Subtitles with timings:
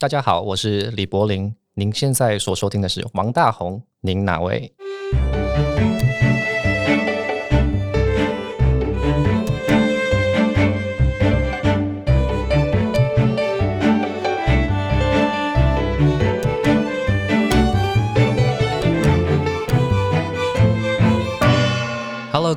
[0.00, 1.54] 大家好，我是李柏林。
[1.74, 4.72] 您现在所收听的是王大红，您哪位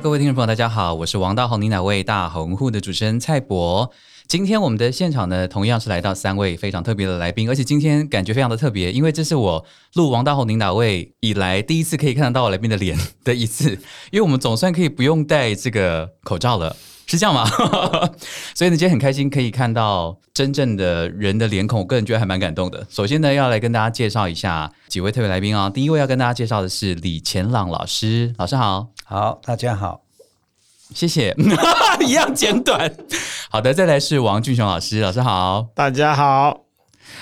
[0.02, 2.02] 各位听众朋友，大家好，我是王大红，您哪位？
[2.02, 3.92] 大红户的主持人蔡博。
[4.26, 13.70] 今天我们的现场呢，同样是来到三位非常特别的来宾，而且今天感觉非常的特别，因为这是我录王大宏您哪位以来第一次可以看得到我来宾的脸的一次，
[14.10, 16.74] 因为我们总算可以不用戴这个口罩了，
[17.06, 17.44] 是这样吗？
[18.56, 22.84] 所以呢，今天很开心可以看到真正的人的脸孔，我个人觉得还蛮感动的。
[22.88, 30.03] 首先呢，要来跟大家介绍一下几位特别来宾啊，第一位要跟大家介绍的是李乾朗老师，老师好，好，大家好。
[30.92, 31.34] 谢谢，
[32.06, 32.92] 一样简短。
[33.50, 36.64] 好的，再来是王俊雄老师，老师好，大家好。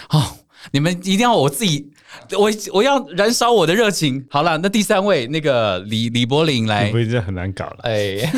[0.09, 0.39] 好，
[0.73, 1.93] 你们一定要我自己，
[2.33, 4.27] 我我要燃烧我的热情。
[4.31, 7.79] 好了，那第三位那个李李柏林来，不会这很难搞了。
[7.83, 8.33] 哎。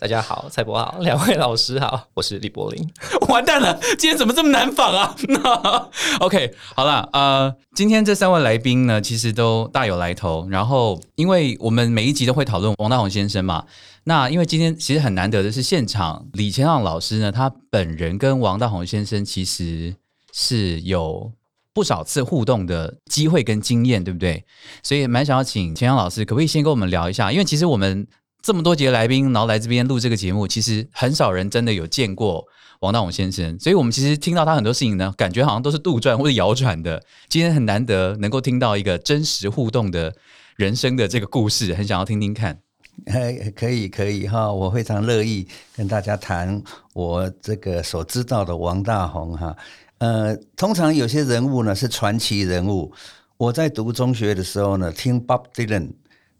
[0.00, 2.90] 大家好，蔡博好，两位老师好，我是李柏林。
[3.28, 5.14] 完蛋了，今天怎么这么难仿啊？
[6.20, 10.48] OK，好了，呃，今天这三位来宾呢，其实都大有来头。
[10.48, 13.66] 然后，因为我们每一集都会讨论王大宏先生嘛，
[14.04, 19.94] 那因为今天其实很难得的是，现场李乾朗老师呢，他本人跟王大宏先生其实
[20.32, 21.30] 是有
[21.74, 24.46] 不少次互动的机会跟经验，对不对？
[24.82, 27.30] 所以蛮想要请乾朗老师，可不可以先跟我们聊一下？
[27.30, 28.06] 因为其实我们。
[28.42, 32.46] 这么多节来宾，然后来这边录这个节目，其实很少人真的有见过
[32.80, 37.02] 王大宏先生，所以我们其实听到他很多事情呢，感觉好像都是杜撰或者谣传的。
[37.28, 40.14] 今天很难得能够听到一个真实互动的
[40.56, 42.58] 人生的这个故事，很想要听听看。
[43.06, 45.46] 哎， 可以可以哈，我非常乐意
[45.76, 46.62] 跟大家谈
[46.94, 49.56] 我这个所知道的王大宏哈。
[49.98, 52.90] 呃，通常有些人物呢是传奇人物，
[53.36, 55.92] 我在读中学的时候呢，听 Bob Dylan，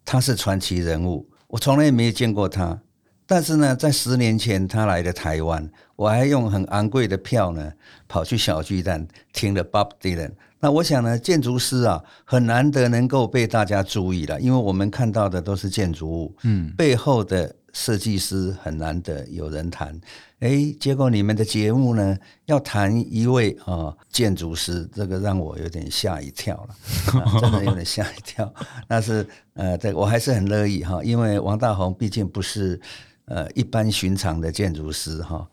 [0.05, 1.30] 他是传奇人物。
[1.51, 2.81] 我从来也没有见过他，
[3.27, 7.72] 但是呢，在十年前他来的台湾，我还用很昂贵的票呢，
[8.06, 10.31] 跑去小巨蛋听了 Bob Dylan。
[10.60, 17.56] 那我想呢，建筑师啊，很难得能够被大家注意了，因为我们看到的都是建筑物，嗯，背后的。
[17.72, 19.97] 设计师很难得有人谈，
[20.41, 26.75] 哎，结果你们的节目呢要谈一位啊建筑师，这个让我有点吓一跳了，
[27.41, 28.53] 真的有点吓一跳。
[28.88, 32.81] 但是呃，这我还是很乐意哈，因为王大宏毕竟不是
[33.27, 35.48] 呃一般寻常的建筑师哈。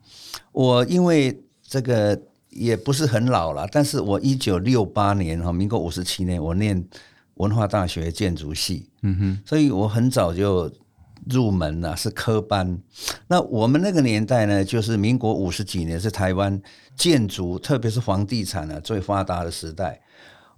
[0.52, 2.20] 我因为这个
[2.58, 6.86] 也不是很老了，但是我一九六八年哈，民国五十七年，我念
[7.36, 10.70] 文化大学建筑系，嗯哼，所以我很早就。
[11.30, 12.80] 入门了是科班，
[13.28, 16.62] 那我们那个年代呢，就是民国五十几年，是台湾
[16.96, 20.00] 建筑，特别是房地产呢最发达的时代。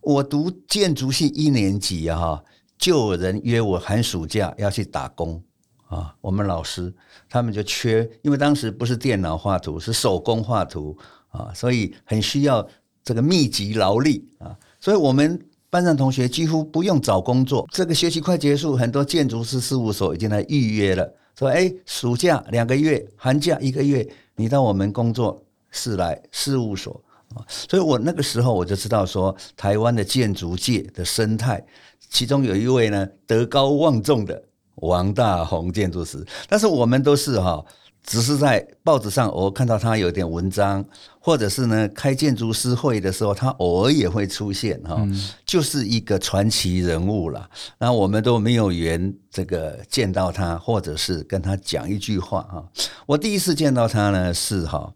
[0.01, 2.43] 我读建筑系一年级啊，
[2.77, 5.41] 就有人约我寒暑假要去打工
[5.87, 6.13] 啊。
[6.21, 6.93] 我们老师
[7.27, 10.95] 他们就缺，因为当时不是电脑画图，是手工画图
[11.29, 12.67] 啊，所以很需要
[13.03, 15.39] 这个密集劳力啊，所以我们。
[15.71, 21.07] 班上同学几乎不用找工作，这个学期快结束，很多建筑师事务所已经来预约了，
[21.37, 26.99] 说：“哎，暑假两个月，寒假一个月，你到我们工作室来事务所
[27.35, 31.63] 啊。”所以我那个时候我就知道说，台湾的建筑界的生态，
[32.09, 34.43] 其中有一位呢德高望重的
[34.77, 37.63] 王大宏建筑师，但是我们都是哈。
[38.03, 40.83] 只是在报纸上，我看到他有点文章，
[41.19, 45.07] 或者是呢开建筑师会的时候，他偶尔也会出现哈，
[45.45, 47.47] 就是一个传奇人物了。
[47.77, 52.67] 那我们都没有缘这个见到他，或者是跟他讲一句话哈。
[53.05, 54.91] 我第一次见到他呢是哈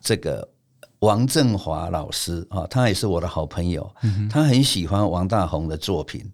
[0.00, 0.48] 这个
[1.00, 3.88] 王振华老师啊，他也是我的好朋友，
[4.28, 6.24] 他很喜欢王大宏的作品。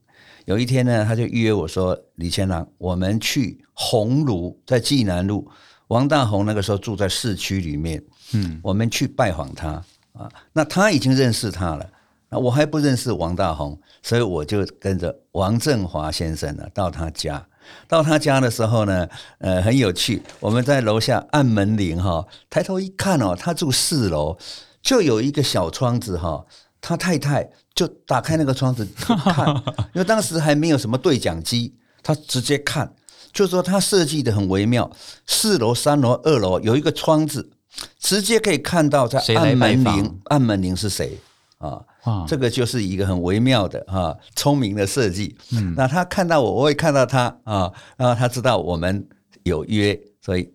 [0.47, 5.47] 有一天呢，他就约我说：“李千郎，我们去红炉，在济南路。”
[5.89, 8.03] 王大宏那个时候住在市区里面，
[8.33, 11.87] 嗯，我们去拜访他啊，那他已经认识他了，
[12.31, 17.47] 那我还不认识王大宏，所以我就跟着王振华先生呢到他家。
[17.89, 19.09] 到他家的时候呢，
[19.39, 24.37] 呃，很有趣，我们在楼下按门铃哈，抬头一看哦，他住四楼，
[24.83, 26.45] 就有一个小窗子哈，
[26.81, 29.49] 他太太就打开那个窗子看，
[29.95, 32.95] 因为当时还没有什么对讲机，他直接看。
[33.35, 34.91] 就是说它设计的很微妙，
[35.27, 37.51] 四楼、三楼、二楼有一个窗子，
[37.99, 41.19] 直接可以看到在按门铃，按门铃是谁
[41.59, 41.85] 啊？
[42.29, 45.37] 这个就是一个很微妙的啊，聪明的设计。
[45.53, 49.05] 嗯，那他看到我，我也看到他啊，然后他知道我们
[49.43, 50.53] 有约，所以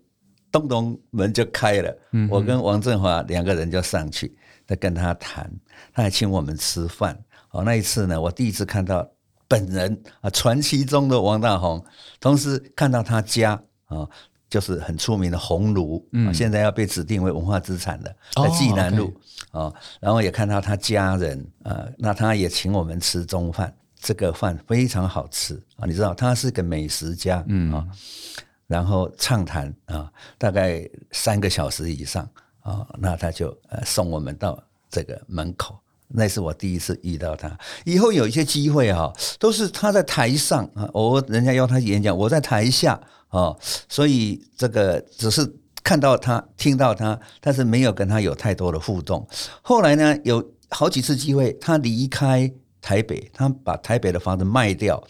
[0.52, 1.98] 咚咚门就开了。
[2.14, 4.34] 嗯，我跟王振华两个人就上去，
[4.66, 5.52] 在跟他谈，
[5.92, 7.20] 他还请我们吃饭。
[7.52, 9.06] 哦，那一次呢，我第一次看到
[9.50, 11.84] 本人啊，传奇中的王大宏，
[12.22, 14.08] 同时看到他家啊，
[14.48, 19.12] 就是很出名的红炉，嗯，现在要被指定为文化资产的，在济南路
[19.52, 27.88] 啊，然后也看到他家人啊，那他也请我们吃中饭，这个饭非常好吃啊，你知道他是个美食家，嗯啊，
[28.68, 32.30] 然后畅谈啊，大概三个小时以上
[32.62, 35.76] 啊，那他就呃送我们到这个门口。
[36.12, 37.56] 那是我第一次遇到他。
[37.86, 43.56] 以后有一些机会哈，都是他在台上啊，我人家邀他演讲，我在台下啊，
[43.88, 49.28] 所以这个只是看到他、听到他，但是没有跟他有太多的互动。
[49.62, 52.52] 后来呢，有好几次机会，他离开
[52.82, 55.04] 台北，他把台北的房子卖掉，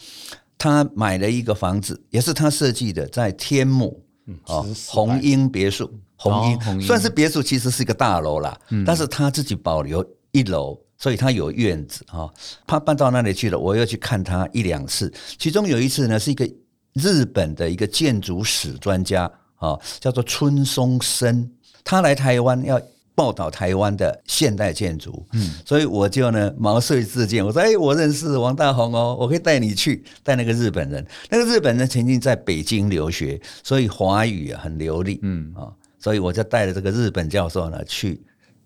[0.58, 4.04] 他买了一个房子，也是他设计的，在天母
[4.44, 10.78] 啊，红英别墅，红英算是别墅，其实是一个大楼啦，但是他自己保留一楼。
[11.00, 12.28] 所以他有院子啊，
[12.66, 13.58] 他搬到那里去了。
[13.58, 16.48] 我又去看他一两次，其中有一次呢，是一个
[16.92, 19.24] 日本的一个建筑史专家
[19.56, 21.50] 啊，叫做春松生，
[21.82, 22.78] 他来台湾要
[23.14, 25.26] 报道台湾的现代建筑。
[25.32, 31.06] 嗯，所以我就呢毛遂自荐，我说：“哎，我认识王大宏哦，我可以带你去带那个日本人。
[31.30, 35.18] 那个日本人曾经在北京留学，所以华语很流利。
[35.22, 38.20] 嗯啊，所以我就带着这个日本教授呢去。”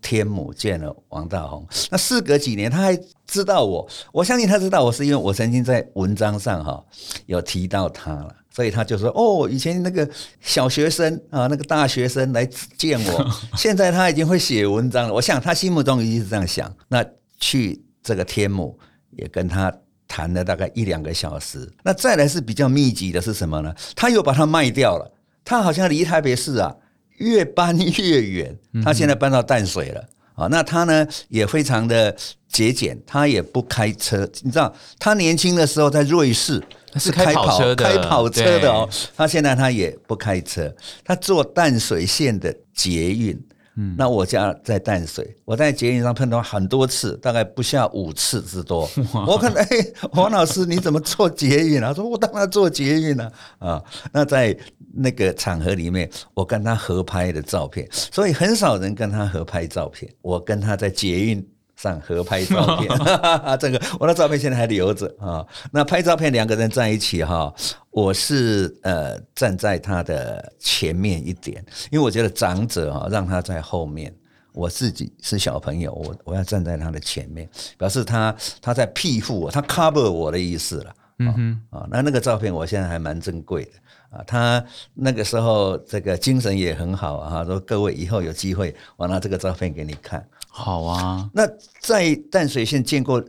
[0.04, 2.94] 天母见了王大宏，那事隔几年，他还
[3.26, 3.88] 知道我。
[4.12, 6.84] 我相信他知道我，是因为我曾经在文章上哈
[7.24, 10.06] 有提到他了，所以他就说：“哦，以前那个
[10.42, 12.44] 小学生啊，那个大学生来
[12.76, 16.70] 见我， 现在他已经会写文章了。”我想他心目中一定是这样想。
[16.88, 17.02] 那
[17.40, 18.78] 去这个天母
[19.12, 19.72] 也跟他
[20.06, 21.66] 谈了大概一两个小时。
[21.82, 23.74] 那再来是比较密集的是什么呢？
[23.96, 25.10] 他又把它卖掉了。
[25.46, 26.76] 他好像离台北市啊。
[27.18, 30.46] 越搬越远，他现在搬到淡水了啊。
[30.50, 32.14] 那他呢也非常的
[32.48, 34.28] 节俭，他也不开车。
[34.42, 36.62] 你知道，他年轻的时候在瑞士
[36.96, 38.88] 是开跑车的，开跑车的哦。
[39.16, 40.74] 他现在他也不开车，
[41.04, 43.40] 他坐淡水线的捷运。
[43.76, 48.88] 嗯，那我家在淡水，我在捷运上碰到很多次，大概不下五次之多。
[49.26, 49.66] 我可能，哎，
[50.12, 51.88] 黄老师你怎么做捷运啊？
[51.88, 53.82] 他说我当然做捷运了啊。
[54.12, 54.56] 那在
[54.94, 60.12] 那个场合里面，我跟他合拍的照片，所以很少人跟他合拍照片。
[60.22, 61.44] 我跟他在捷运。
[61.84, 62.88] 上合拍照片，
[63.60, 65.46] 这个我的照片现在还留着啊。
[65.70, 67.52] 那拍照片两个人在一起哈，
[67.90, 74.10] 我是呃站在他的前面一点，因为我觉得长者啊让他在后面，
[74.54, 77.46] 我自己是小朋友，我我要站在他的前面，
[77.76, 80.94] 表示他他在庇护我，他 cover 我的意思了。
[81.18, 83.70] 嗯哼啊，那那个照片我现在还蛮珍贵的
[84.10, 84.24] 啊。
[84.26, 84.64] 他
[84.94, 87.44] 那个时候这个精神也很好啊。
[87.44, 90.26] 说各位以后有机会，我拿这个照片给你看。
[90.56, 91.42] 好啊，那
[91.80, 93.20] 在淡水县见过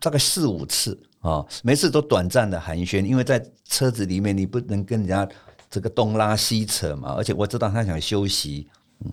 [0.00, 5.28] 大概四五次啊，每次都短暂的寒暄，因为在车子里面你不能跟人家
[5.68, 8.66] 这个东拉西扯嘛，而且我知道他想休息，
[9.04, 9.12] 嗯，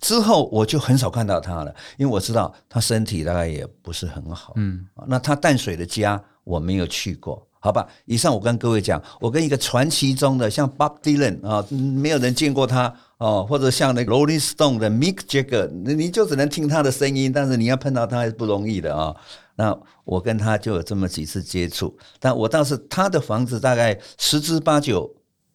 [0.00, 7.46] 之后我就很少看到他了，因为我知道他身体大概也不是很好，嗯，那他淡水的家我没有去过。
[7.64, 19.16] 好吧，以上我跟各位讲，我跟一个传奇中的像 Bob Dylan 啊，没有人见过他哦，或者像那个 Rolling Stone 的 Mick Jagger，你你就只能听他的声音，但是你要碰到他还是不容易的啊。
[19.56, 19.74] 那
[20.04, 25.10] 我跟他就有这么几次接触，但我倒是他的房子大概十之八九。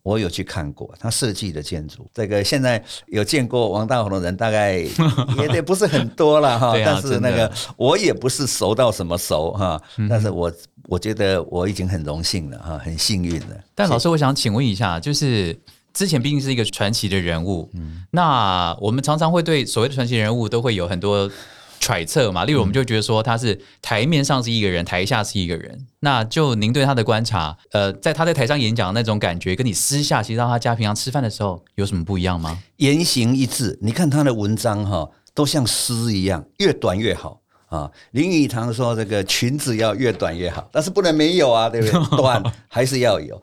[0.09, 4.77] 我有去看过他设计的建筑，这个现在有见过王大宏的人大概
[5.37, 6.73] 也得不是很多了哈。
[6.83, 10.51] 但是那个我也不是熟到什么熟哈，但是我
[10.87, 13.55] 我觉得我已经很荣幸了哈，很幸运了。
[13.75, 15.55] 但老师，我想请问一下，就是
[15.93, 17.69] 之前毕竟是一个传奇的人物，
[18.09, 21.29] 那我们常常会对所谓的传奇人物都会有很多。
[21.79, 25.87] 揣测嘛，例如我们就觉得说他是台面上是一个人，台下是一个人。
[26.01, 32.57] 那就您对他的观察，呃，在他在台上演讲的那种感觉，跟你私下其实到他家平常吃饭的时候有什么不一样吗？
[32.77, 37.89] 言行一致，你看他的文章哈，都像诗一样，越短越好啊。
[38.11, 42.07] 林语堂说这个裙子要越短越好，但是不能没有啊，对不对？
[42.17, 43.41] 短还是要有。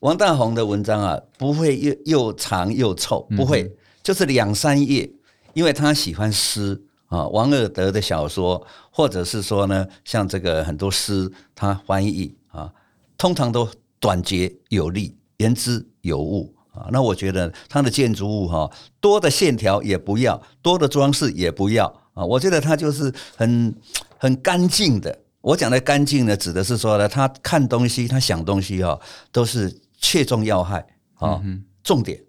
[0.00, 3.70] 王大宏的文章啊，不会又又长又臭，不会，
[4.02, 5.10] 就是两三页，
[5.54, 6.80] 因为他喜欢诗。
[7.08, 12.70] 啊，王尔德的小说，或者是说呢，像这个很多诗，他翻译啊，
[13.16, 13.66] 通常都
[13.98, 16.88] 短捷有力，言之有物啊。
[16.92, 22.22] 那我觉得他的建筑物哈，多的线条也不要，多的装饰也不要啊。
[22.22, 23.74] 我觉得他就是很
[24.18, 25.18] 很干净的。
[25.40, 29.00] 我讲的干净呢，指的是说呢，他看东西，他想东西哈，
[29.32, 31.42] 都是切中要害啊，
[31.82, 32.22] 重点，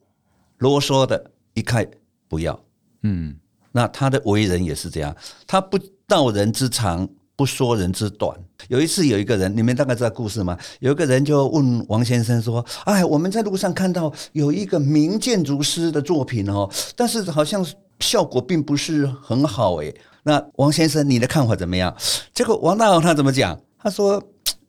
[0.58, 1.86] 啰嗦的一概
[2.30, 2.58] 不要。
[3.02, 3.36] 嗯。
[3.72, 8.38] 那他的为人也是这样，他不道人之长，不说人之短。
[8.68, 10.58] 有一次有一个人，你们大概知道故事吗？
[10.80, 17.66] 有一个人就问王先生说：“哎，我们在路上看到有一个名建筑师的作品哦，但是好像
[18.00, 19.96] 效果并不是很好诶。
[20.24, 21.96] 那王先生，你的看法怎么样？
[22.34, 23.60] 结果王大王他怎么讲？
[23.78, 24.22] 他说：“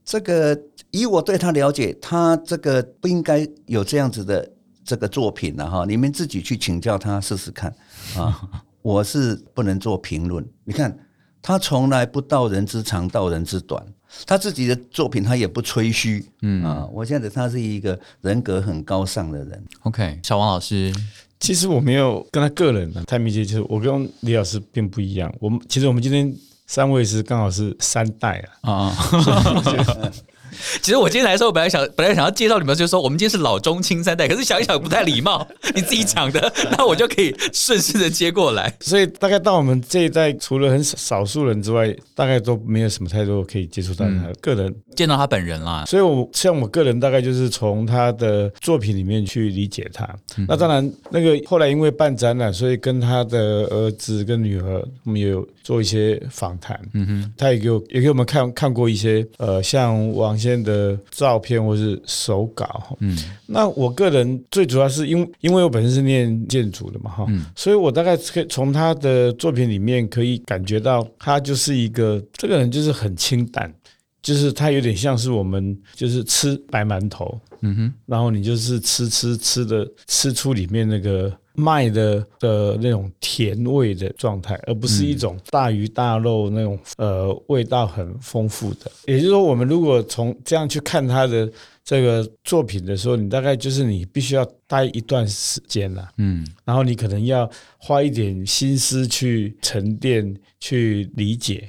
[0.04, 0.58] 这个
[0.92, 4.48] 以我对他了解，他这个不应该有这样子的
[4.84, 5.84] 这个作品了哈。
[5.86, 7.74] 你们自己去请教他试试看
[8.16, 8.48] 啊。
[8.82, 10.44] 我是不能做评论。
[10.64, 10.98] 你看。”
[11.42, 13.82] 他从来不道人之长，道人之短。
[14.26, 16.22] 他自己的作品，他也不吹嘘。
[16.42, 19.64] 嗯啊，我现在他是一个人格很高尚的人。
[19.84, 20.92] OK，小王老师，
[21.38, 25.34] 其实我没有跟他个人太密切，就是我跟李老师并不一样。
[25.40, 26.30] 我们其实我们今天
[26.66, 28.92] 三位是刚好是三代啊啊。
[30.82, 34.28] 其实我今天来的时候，本来想本来想要介绍你们，就是说我们今天是老中青三代。
[34.28, 38.72] 可是想一想不太礼貌， 你自己讲的， 那我就可以顺势的接过来。
[38.80, 45.84] 所以大概到我们这一代，除了很少数人之外，大概都没有什么太多可以接触到他个人见到他本人啦。
[45.86, 50.08] 所以，我像我个人大概就是从他的作品里面去理解他。
[50.48, 56.78] 那当然，那个后来因为办展览，所以跟他的儿子跟女儿，我们也有做一些访谈。
[56.94, 60.60] 嗯哼，他也给我也给我们看看过一些呃，像王先。
[60.60, 63.16] 的照片或是手稿，嗯，
[63.46, 73.72] 那我个人最主要是因因为我本身是念建筑的嘛，哈，所以我大概可以从他的作品里面可以感觉到，他就是一个这个人就是很清淡，
[74.20, 81.32] 就是他有点像是我们就是吃白馒头，嗯哼，然后你就是吃吃吃的吃出里面那个。
[81.60, 88.90] 麦的的那种甜味的状态，而不是一种大鱼大肉那种呃味道很丰富的。
[89.06, 91.50] 也就是说，我们如果从这样去看他的
[91.84, 97.48] 这个作品的时候，你大概就是你必须要待一段时间了，嗯，然后你可能要
[97.78, 101.68] 花一点心思去沉淀、去理解。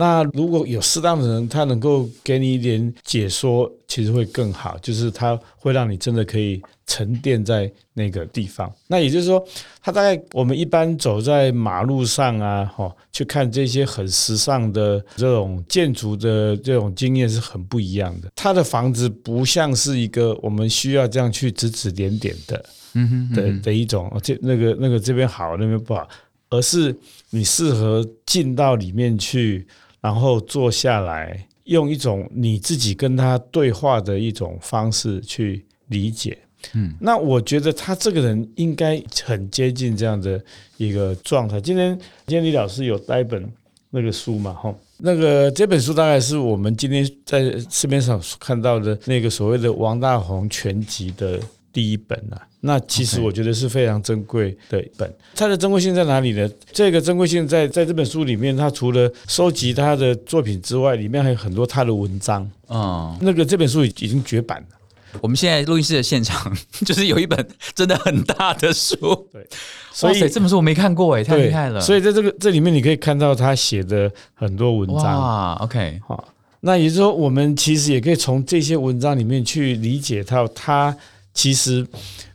[0.00, 4.78] 那如果有适当的人，他能够给你一点解说，其实会更好。
[4.80, 8.72] 就是他会让你真的可以沉淀在那个地方。
[8.86, 9.44] 那也就是说，
[9.82, 18.30] 他大概我们一般走在马路上啊，哈，去看这些很时尚的这种建筑的这种经验是很不一样的。
[18.34, 22.64] 他的房子不像是一个我们需要这样去指指点点的，
[22.94, 26.08] 嗯哼的的一种，这那个那个这边好，那边不好，
[26.48, 26.96] 而是
[27.28, 29.66] 你适合进到里面去。
[30.00, 36.38] 然后坐下来，用一种你自己跟他对话的一种方式去理解。
[36.74, 40.42] 嗯，那我觉得他这个人应该很接近这样的
[40.76, 41.60] 一个状态。
[41.60, 43.50] 今天，今天李老师有带本
[43.90, 44.52] 那个书嘛？
[44.52, 51.40] 哈，那个这本书大概是我们今天在市面上看到的那个所谓的王大红全集的。
[51.72, 55.10] 第一本啊，那其实我觉得是非常珍贵的一本。
[55.34, 56.46] 它的珍贵性在哪里呢？
[56.72, 63.16] 这个珍贵性在在这本书里面，它除了收集他的作品之外，里面还有很多他的文章啊。
[63.22, 64.76] 那个这本书已已经绝版了。
[65.22, 68.96] 我们现在录音室的现场 就是有一本真的很大的书。
[69.32, 69.44] 对，
[69.90, 71.80] 所以这本书我没看过哎，太厉害了。
[71.80, 75.54] 所以在这个这里面，你可以看到他写的很多文章哇。
[75.62, 76.28] OK，好，
[76.60, 80.94] 那也就是说，我们其实也可以从这些文章里面去理解到他。
[81.32, 81.86] 其实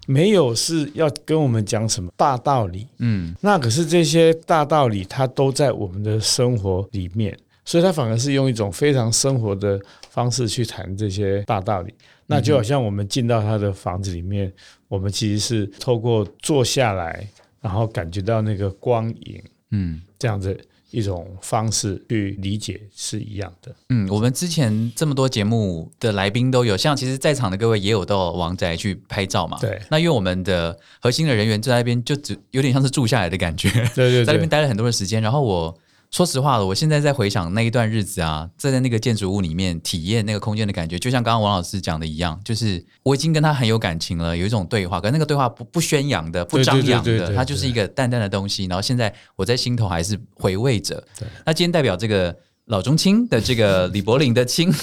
[0.05, 11.93] 没有是要跟我们讲什么大道理，嗯，那可是这些大道理，它都在我们的生活里面，所以它反而是用一种非常生活的方式去谈这些大道理。
[12.27, 14.51] 那就好像我们进到他的房子里面，
[14.87, 17.27] 我们其实是透过坐下来，
[17.61, 20.59] 然后感觉到那个光影，嗯，这样子。
[20.91, 23.75] 一种方式去理解是一样的。
[23.89, 29.57] 嗯，我们之前这么多节目的来宾都有，像其实在场的各位也有到王宅去拍照嘛。
[29.59, 29.81] 对。
[29.89, 33.69] 那因为我们的核心的人员在那边，就只有点像是住下来的感觉。
[33.95, 34.23] 对对。
[34.25, 35.77] 在那边待了很多的时间，然后我。
[36.15, 48.63] 说实话了，我现在在回想那一段日子啊，在在那个建筑物里面体验那个空间的感觉，就像刚刚王老师讲的一样，就是我已经跟他很有感情了，有一种对话，可那个对话不不宣扬的，不张扬的，它就是一个淡淡的东西。
[48.67, 51.05] 然后现在我在心头还是回味着。
[51.45, 52.33] 那今天代表这个
[52.67, 54.73] 老中青的这个李柏林的青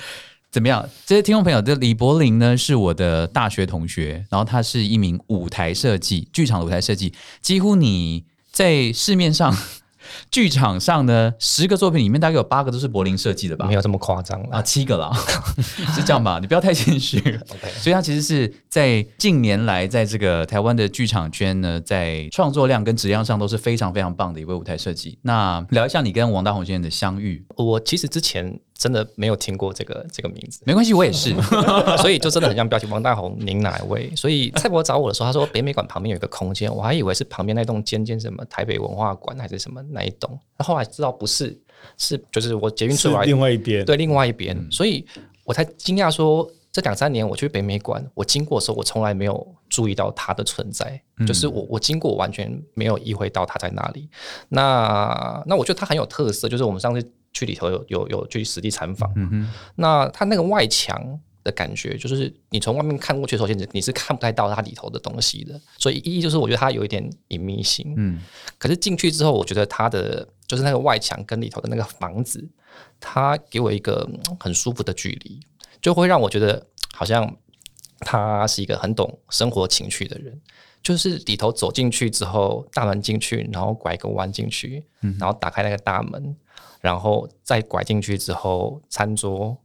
[0.50, 0.88] 怎么样？
[1.04, 9.54] 这些听众朋友，这李柏林呢是我的大学同学，然后他是一名舞台设计，剧场的舞台设计，几乎你在市面上。
[10.30, 13.66] 剧场上呢，十个作品里面大概有八个都是柏林设计的吧？
[13.66, 15.12] 没有这么夸张啊，七个啦，
[15.94, 16.38] 是这样吧？
[16.42, 17.18] 你不要太谦虚。
[17.78, 25.18] 所以他其实是在近年来在这个台湾的剧场圈呢，在创作量跟质量上都是非常非常棒的一位舞台设计。
[25.22, 27.44] 那聊一下你跟王大宏先生的相遇。
[27.56, 31.34] 我其实之前真的没有听过这个这个名字，没关系，我也是。
[31.98, 34.12] 所以就真的很像标题王大红，您哪一位？
[34.14, 41.60] 所以蔡伯找我的时候，他说北美馆旁边有一个空间，我还以为是旁边那栋尖尖什么台北文化馆还是什么那一栋，后来知道不是，
[41.96, 43.84] 是就是我捷运出来另外一边。
[43.84, 45.04] 对另外一边，所以
[45.44, 54.08] 我才惊讶说，这两三年我去北美馆，我经过的时候，我从来没有注意到它的存在，就是我我经过完全没有意会到它在哪里。
[54.48, 59.12] 那那我觉得它很有特色，就是我们上次去里头有有有去实地参访，
[59.74, 61.20] 那它那个外墙。
[61.48, 65.58] 的感觉就是，你从外面看过去的时候，其实你是看不太到它里头的东西的。
[65.78, 68.20] 所以一就是我觉得它有一点隐秘性，嗯，
[68.58, 72.46] 可是进去之后，我觉得它的就是那个外墙跟里头的那个房子，
[73.00, 75.40] 它给我一个嗯很舒服的距离，
[75.80, 77.34] 就会让我觉得好像
[78.00, 80.40] 他是一个很懂生活情趣的人。
[80.80, 84.82] 就是里头走进去之后，大门进去，然后拐个弯进去，
[85.18, 86.34] 然后打开那个大门，
[86.80, 89.58] 然后再拐进去之后，餐桌，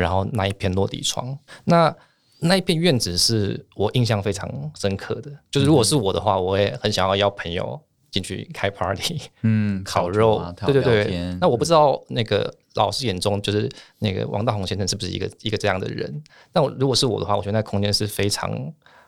[0.00, 1.94] 然后那一片落地窗，那
[2.40, 5.30] 那一片院子是我印象非常深刻的。
[5.50, 7.78] 就是如果是我的话，我也很想要邀朋友
[8.10, 11.36] 进去开 party，嗯， 烤肉，啊对对对。
[11.40, 16.22] 那我不知道那个老师眼中就是那个王大宏先生是不是一个一个这样的人？
[16.52, 18.50] 那我如果是我的话，我觉得那空间是非常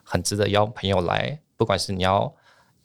[0.04, 2.32] 很值得邀朋友来，不管是你要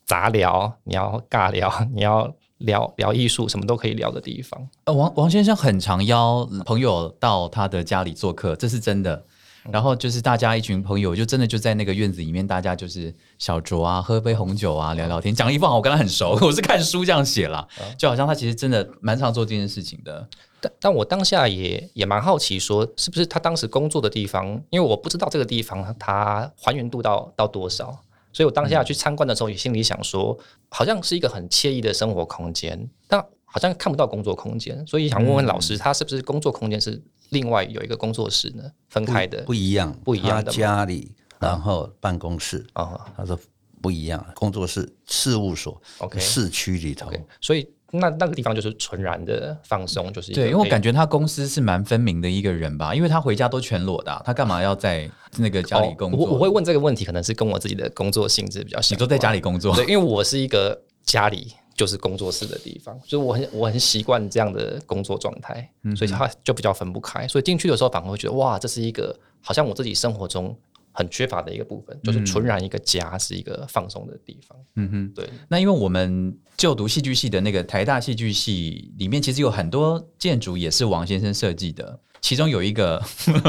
[0.05, 4.67] 杂聊，你要尬聊，你要聊聊艺术，什么都可以聊的地方。
[4.85, 9.25] 呃，王王先生很常邀朋友到他的家里做客，这是真的。
[9.69, 20.25] 然后就是大家一群朋友，就真的就在那个院子里面，大家就是小酌啊，喝杯红酒啊，聊聊天，讲一副好我跟他很熟， 我是看书这样写啦，就好像他其实真的蛮常做这件事情的。
[20.61, 27.93] 但但我当下也也蛮好奇，说是不是他当时工作的地方，因为我不知道这个地方它还原度到到多少，
[28.37, 30.37] 所以我当下去参观的时候，也心里想说，
[30.69, 38.63] 好像是一个很惬意的生活空间，但好像看不到工作空间，所以想问问老师，他是不是工作空间是另外有一个工作室呢？
[38.89, 39.41] 分开的？
[39.41, 43.11] 不一样，不一样家里，然后办公室，啊。
[43.17, 43.35] 他说
[43.81, 47.11] 不一样，工作室、事务所 OK 市区里头。
[47.41, 56.19] 所以那那个地方就是纯然的放松，就是对，因为我感觉他公司是蛮分明的一个人吧，因为他回家都全裸的啊、他干嘛要在那个家里工作？
[56.19, 58.95] 哦我我会问这个问题，可能是跟我自己的工作性质比较像。
[58.95, 67.27] 你都在家里工作，对，因为我是一个家里就是工作室的地方，就是我很我很习惯这样的工作状态，所以他就比较分不开。
[67.27, 70.53] 所以进去的时候反而会觉得哇，这是一个好像我自己生活中
[70.97, 74.57] 很缺乏的一个部分，就是纯然一个家是一个放松的地方。
[74.77, 75.13] 嗯哼。
[75.13, 82.99] 对，那因为我们就读戏剧系的那个台大戏剧系里面，其实有很多建筑也是王先生设计的，其中有一个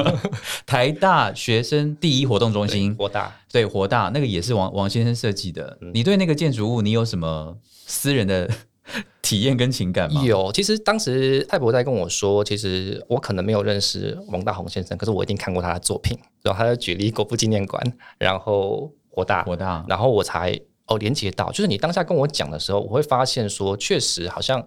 [0.67, 5.79] 台大学生第一活动中心，活大对活大那个也是王王先生设计的。
[5.81, 7.57] 嗯你对那个建筑物你有什么
[7.87, 8.51] 私人的
[9.23, 10.23] 体验跟情感吗？
[10.25, 16.19] 有，其实当时泰伯在跟我说，其实我可能没有认识王大宏先生，可是我一定看过他的作品。
[16.43, 17.83] 然后他就举例国父纪念馆，
[18.19, 24.67] 然后火大，火大，然后我才哦连接到，就是你当下跟我讲的时候，我会发现说，确实好像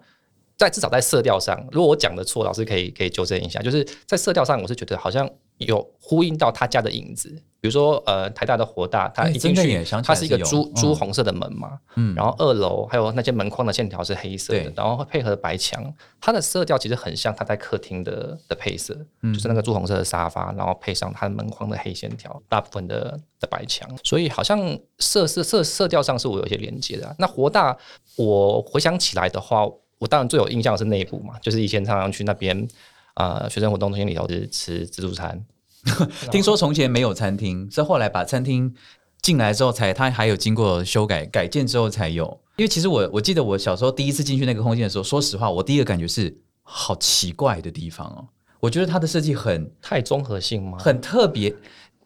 [0.57, 3.59] 在至少在色调上，如果我讲的错，老师可以可以纠正一下。
[3.61, 5.27] 就是在色调上，我是觉得好像
[5.65, 10.73] 有呼应到他家的影子，比如说呃台大的活大，它哎一进去它是一个朱嗯。
[10.75, 12.13] 朱红色的门嘛，嗯。
[12.15, 19.33] 然后二楼还有那些门框的线条是黑色的，然后配合白墙，它的色调其实很像它在客厅的的配色，嗯。
[19.33, 24.59] 就是那个朱红色的沙发，然后配上它的门框的黑线条，大部分的的白墙，所以好像
[24.99, 27.77] 色色色色调上是我有一些连接的啊、那活大，
[28.15, 29.65] 我回想起来的话，
[29.99, 32.67] 我当然最有印象的是内部嘛，就是以前常常去那边。
[33.15, 35.45] 呃，学生活动中心里头是吃自助餐，
[36.31, 38.73] 听说从前没有餐厅，是后来把餐厅
[39.21, 42.25] 进来之后才，它还有经过修改改建之后才有。
[42.57, 48.27] 因为其实我我记得我小时候第一次进去那个空间的时候，说实话，我第一个感觉是好奇怪的地方哦。
[48.59, 50.77] 我觉得它的设计很太综合性吗？
[50.79, 51.51] 很特别，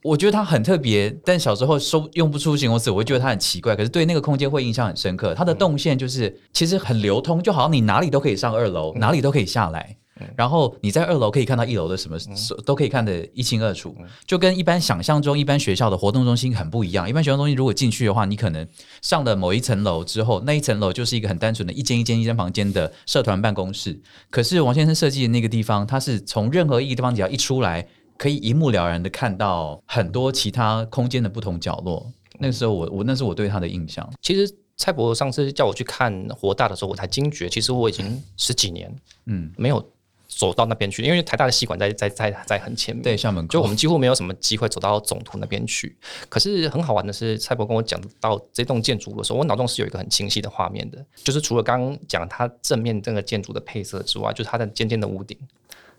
[0.03, 3.75] 我觉得它很特别，但小时候说用不出形容词，我会觉得它很奇怪。
[3.75, 5.35] 可是对那个空间会印象很深刻。
[5.35, 9.97] 它的动线就是其实很流通，就好像你哪里都可以上二楼，哪里都可以下来。
[10.35, 12.17] 然后你在二楼可以看到一楼的什么，
[12.65, 17.09] 都可以看得一清二楚，就跟一般想象中一般学校的活动中心很不一样。
[17.09, 18.65] 一般学校中心如果进去的话，你可能
[19.01, 23.99] 上了某一层楼之后，那一层楼就是一个很单纯的一间一间一间房间的社团办公室。
[24.29, 27.85] 可是王先生设计的那个地方，它是从任何一个地方只要一出来，
[28.17, 32.09] 可以一目了然的看到很多其他空间的不同角落。
[32.39, 34.09] 那个时候我我那是我对他的印象。
[34.21, 38.93] 其实蔡伯上次叫我去看活大的时候，我才惊觉，其实我已经十几年
[39.25, 39.81] 嗯，没有
[40.37, 45.95] 走到那边去，因为台大的戏馆在在在在很前面，对，校门口就我们几乎没有什么机会走到总图那边去。
[46.27, 55.37] 可是很好玩的是，蔡伯跟我讲到这栋建筑物的时候，我脑中是有一个很清晰的画面的，就是除了刚刚讲它正面这个建筑的配色之外，就是它的尖尖的屋顶。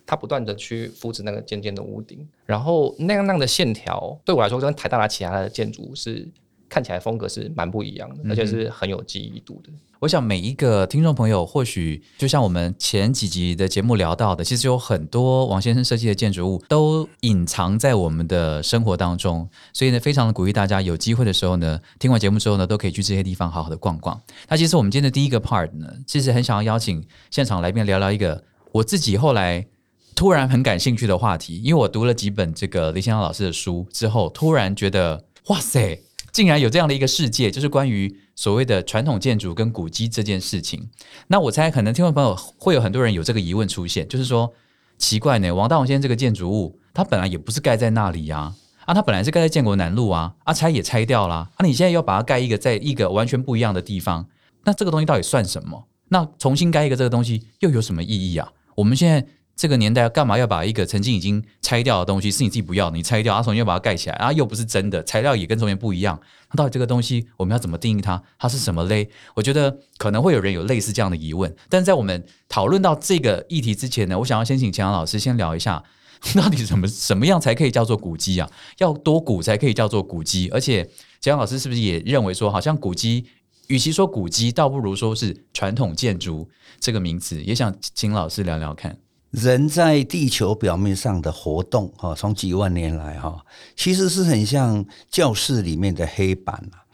[0.08, 6.28] 它不断的去复制那个尖尖的屋顶，然后那样那样的线条对我来说跟台大的其他的建筑是
[6.68, 9.70] 看起来风格是蛮不一样的，而且是很有记忆度的。
[10.00, 24.20] 我想每一个听众朋友，或许就像我们前几集的节目聊到的，其实有很多王先生设计的建筑物都隐藏在我们的生活当中，所以呢，非常的鼓励大家有机会的时候呢，听完节目之后呢，都可以去这些地方好好的逛逛。
[24.48, 29.66] 那其实我们今天的第一个 part 呢，其实很想要邀请现场来宾聊聊一个我自己后来
[30.14, 35.98] 突然很感兴趣的话题，因为我读了几本这个李先生老师的书之后，突然觉得哇塞，
[36.36, 40.86] 竟然有这样的一个世界，就是关于所谓的传统建筑跟古迹这件事情。
[41.28, 44.52] 那我猜可能听众朋友会有很多人有这个疑问出现，就是说
[44.98, 48.52] 奇怪呢，王大王先生这个建筑物，它本来也不是盖在那里呀、
[48.84, 54.26] 啊，它本来是盖在建国南路啊，啊拆也拆掉啦，啊你现在要把它盖一个在一个完全不一样的地方，
[54.64, 55.86] 那这个东西到底算什么？
[56.10, 58.52] 那重新盖一个这个东西又有什么意义啊？
[58.74, 68.22] 我们现在这个年代干嘛要把一个曾经已经拆掉的东西是你自己不要，你拆掉，啊重新又把它盖起来，啊又不是真的，材料也跟从前不一样，那到底这个东西我们要怎么定义它？
[68.38, 69.08] 它是什么嘞？
[69.34, 75.82] 我觉得可能会有人有类似这样的疑问，但在我们讨论到这个议题之前呢，我想要先请钱老师先聊一下。
[76.34, 78.50] 到底什么什么样才可以叫做古迹啊？
[78.78, 80.88] 要多古才可以叫做古迹，而且
[81.20, 83.26] 钱老师是不是也认为说，好像古迹，
[83.68, 86.48] 与其说古迹，倒不如说是传统建筑
[86.80, 87.42] 这个名词？
[87.44, 88.96] 也想请老师聊聊看。
[89.30, 96.84] 人在地球表面上的活动，哈，从几万年来，哈，其实是很像教室里面的黑板啊。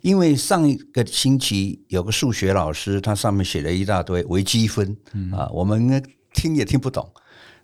[0.00, 4.96] 因为上一个星期有个数学老师，他上面写了一大堆微积分
[5.32, 7.12] 啊，我们听也听不懂。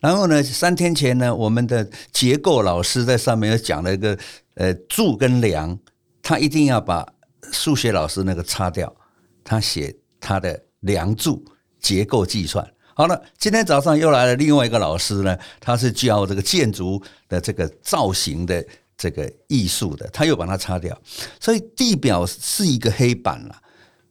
[0.01, 4.19] 然后呢，三天前呢，我们的结构老师在上面又讲了一个
[4.55, 5.79] 呃柱跟梁，
[6.21, 7.07] 他一定要把
[7.53, 8.95] 数学老师那个擦掉，
[9.43, 11.43] 他写他的梁柱
[11.81, 12.69] 结构计算。
[12.99, 18.65] 好了，今天早上又来了另外一个老师呢，他是教这个建筑的这个造型的
[18.97, 20.99] 这个艺术的，他又把它擦掉，
[21.39, 23.55] 所以地表是一个黑板了，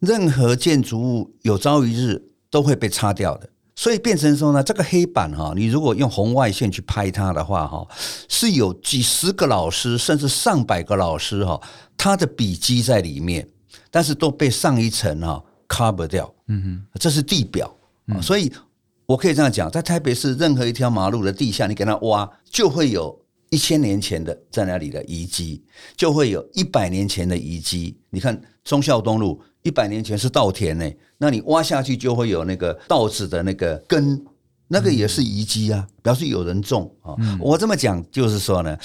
[0.01, 2.21] 任何建筑物有朝一日
[2.51, 3.49] 都会被擦掉的。
[3.75, 7.87] 所以变成说呢，这个黑板哈，你如果用红外线去拍它的话哈，
[8.29, 11.59] 是有几十个老师甚至上百个老师哈，
[11.97, 13.49] 他的笔迹在里面，
[13.89, 16.31] 但是都被上一层哈 cover 掉。
[16.49, 16.61] 嗯
[16.93, 17.75] 哼，这是地表
[18.07, 18.49] 啊，所以
[19.05, 25.63] 我可以这样讲，在台北市任何一条马路的地下，你给它挖，就会有一千年前的在那里的遗迹，
[25.95, 27.97] 就会有一百年前的遗迹。
[28.09, 29.41] 你看忠孝东路。
[29.65, 30.87] 一百年前是稻田呢，
[31.17, 34.23] 那你挖下去就会有那个稻子的那个根，
[34.67, 37.15] 那个也是遗迹啊，表示有人种啊。
[37.39, 38.77] 我这么讲就是说呢，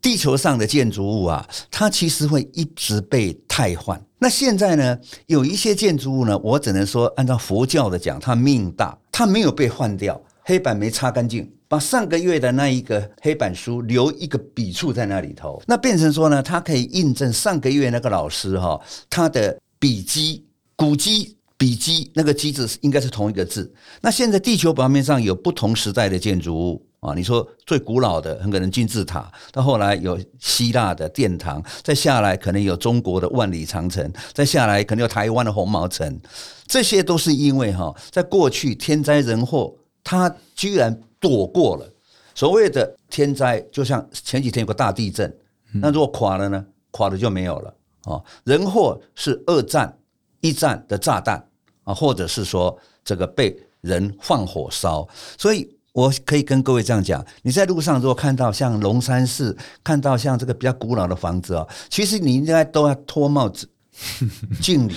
[0.00, 4.00] 地球上的建筑物啊，它其实会一直被汰换。
[4.18, 19.58] 那现在呢，有一些建筑物呢，我只能说按照佛教的讲，它命大，它没有被换掉，黑板没擦干净，把上个月的那一个黑板书留一个笔触在那里头，那变成说呢，它可以印证上个月那个老师哈他的。
[19.80, 23.72] 笔迹、古迹、笔迹，那个“机”字应该是同一个字。
[24.00, 36.20] 那现在地球表面上有不同时代的建筑物啊，你说最古老的很可能金字塔，到后来有希腊的殿堂，再下来可能有中国的万里长城，再下来可能有台湾的红毛城，
[36.66, 41.88] 这些都是因为哈，在过去天灾人祸，它居然躲过了
[42.34, 45.32] 所谓的天灾，就像前几天有个大地震，
[45.74, 46.66] 那如果垮了呢？
[46.90, 47.74] 垮了就没有了。
[48.04, 49.98] 啊，人祸是二战、
[50.40, 51.46] 一战的炸弹
[51.84, 55.06] 啊，或者是说这个被人放火烧，
[55.36, 63.68] 所以我可以跟各位这样讲：你在路上如果看到像龙山寺，看到像这个比较古老的房子哦，其实你应该都要脱帽子
[64.62, 64.94] 敬礼，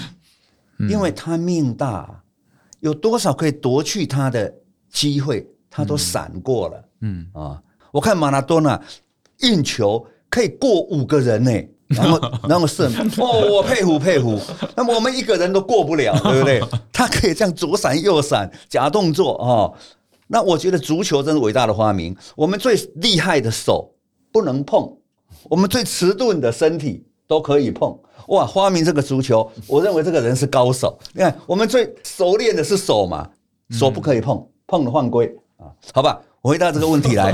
[0.90, 2.24] 因为他命大，
[2.82, 4.54] 有多少可以夺去他的
[4.92, 6.84] 机会，他都闪过了。
[7.02, 8.80] 嗯啊，我看马拉多纳
[9.40, 11.52] 运球可以过五个人呢。
[11.88, 12.84] 然后， 然后是
[13.18, 14.40] 哦，我佩服佩服。
[14.78, 16.64] 那么我们一个人都过不了，对不对？
[16.94, 19.76] 他可以这样左闪右闪，假动作哦。
[20.32, 22.16] 那我觉得足球真是伟大的发明。
[22.38, 23.94] 我们最厉害的手
[24.32, 24.90] 不能碰，
[25.50, 28.00] 我们最迟钝的身体都可以碰。
[28.30, 30.98] 哇，发明这个足球，我认为这个人是高手。
[31.14, 33.30] 你看，我们最熟练的是手嘛，
[33.72, 35.68] 手不可以碰，碰了犯规啊。
[35.94, 37.34] 好吧，回答这个问题来。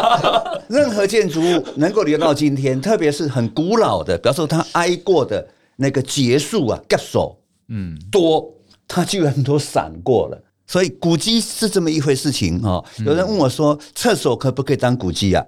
[0.68, 8.50] 任何建筑物能够留到今天，特别是很古老的，比方说它挨过的那个结束啊，割手，嗯，多，
[8.88, 10.42] 它居然都闪过了。
[10.66, 12.82] 所以古迹是这么一回事情啊。
[13.04, 15.44] 有人问我说，厕所可不可以当古迹啊？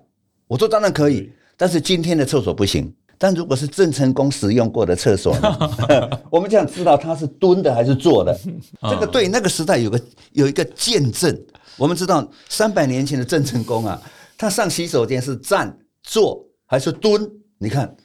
[0.46, 2.92] 我说当然可以，但是今天的厕所不行。
[3.16, 5.34] 但如果是郑成功使用过的厕所，
[6.30, 8.38] 我们这样知道他是蹲的还是坐的，
[8.82, 9.98] 这个对那个时代有个
[10.32, 11.34] 有一个见证
[11.78, 14.02] 我们知道三百年前的郑成功啊，
[14.36, 17.30] 他上洗手间是站、坐还是蹲？
[17.58, 17.96] 你看，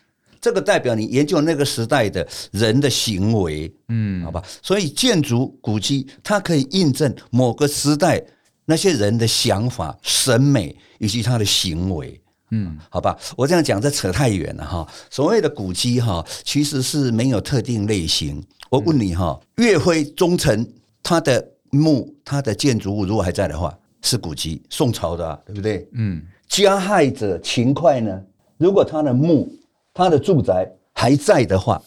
[0.42, 4.44] 这个代表你研究那个时代的人的行为，嗯，好吧。
[4.62, 8.24] 所以建筑古迹它可以印证某个时代
[8.66, 12.22] 那些人的想法、审美以及他的行为。
[12.52, 14.88] 嗯，好吧，我这样讲这扯太远了哈。
[15.10, 18.44] 所谓的古迹哈，其实是没有特定类型。
[18.72, 20.68] 我问你哈，岳飞忠臣
[21.04, 25.88] 他的墓、他的建筑物如果还在的话，是古迹，宋朝的、啊，对不对？
[25.94, 26.22] 嗯。
[26.48, 28.20] 加害者秦桧呢？
[28.58, 29.48] 如果他的墓、
[29.94, 31.82] 他的住宅还在的话，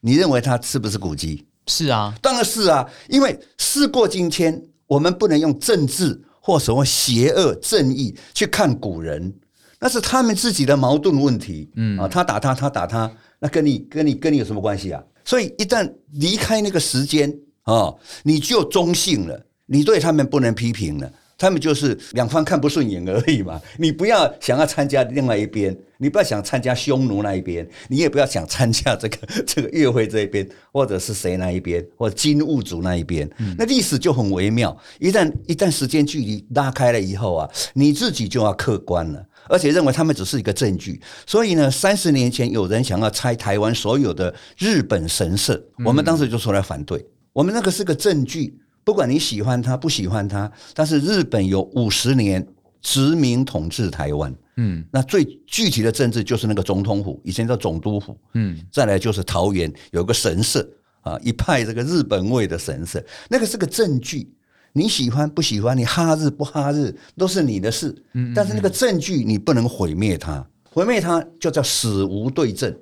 [0.00, 1.46] 你认为他是不是古迹？
[1.66, 9.32] 是啊，当然是啊，因为事过境迁，我们不能用政治或什么邪恶正义去看古人，
[9.80, 11.70] 那是他们自己的矛盾问题。
[11.76, 15.02] 嗯啊，他打他，他打他，那跟你跟你跟你有什么关系啊？
[15.24, 21.10] 所以一旦离开那个时间啊，你就中性了，你对他们不能批评了。
[21.36, 29.16] 他们就是两方看不顺眼而已嘛，你不要想要参加另外一边，你不要想参加匈奴那一边，你也不要想参加这个
[29.46, 33.28] 这个岳会这一边，或者是谁那一边，或者金兀术那一边。
[33.58, 41.00] 那历史就很微妙，一旦一旦时间距离拉开了以后啊，你自己就要客观了，而且认为他们只是一个证据。
[41.26, 48.58] 所以呢，三十年前有人想要拆台湾所有的日本神社，我们当时就出来反对，我们那个是个证据。
[48.84, 52.46] 不管你喜欢他不喜欢他，但是日本有五十年
[52.82, 60.68] 殖民统治台湾，嗯，那最具体的政治就是那个总统府，以前叫总督府，嗯，再来就是桃园有个神社
[61.00, 64.30] 啊，一派这个日本味的神社，那个是个证据，
[64.74, 72.74] 你喜欢不喜欢，你哈日不哈日都是你的事，嗯，但是那个证据你不能毁灭它，毁灭它就叫死无对证。